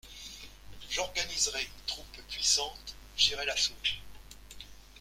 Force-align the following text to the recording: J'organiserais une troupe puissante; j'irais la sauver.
J'organiserais 0.89 1.61
une 1.61 1.85
troupe 1.85 2.17
puissante; 2.27 2.95
j'irais 3.15 3.45
la 3.45 3.55
sauver. 3.55 4.01